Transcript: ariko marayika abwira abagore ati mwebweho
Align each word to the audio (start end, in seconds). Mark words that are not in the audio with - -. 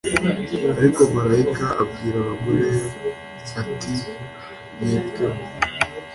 ariko 0.79 1.01
marayika 1.15 1.65
abwira 1.81 2.17
abagore 2.23 2.67
ati 3.61 3.93
mwebweho 4.77 5.41